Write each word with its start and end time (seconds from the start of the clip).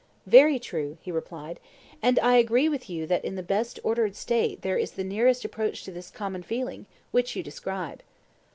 Very 0.25 0.57
true, 0.57 0.97
he 1.01 1.11
replied; 1.11 1.59
and 2.01 2.17
I 2.17 2.35
agree 2.37 2.67
with 2.67 2.89
you 2.89 3.05
that 3.05 3.23
in 3.23 3.35
the 3.35 3.43
best 3.43 3.79
ordered 3.83 4.15
State 4.15 4.63
there 4.63 4.79
is 4.79 4.93
the 4.93 5.03
nearest 5.03 5.45
approach 5.45 5.83
to 5.83 5.91
this 5.91 6.09
common 6.09 6.41
feeling 6.41 6.87
which 7.11 7.35
you 7.35 7.43
describe. 7.43 8.01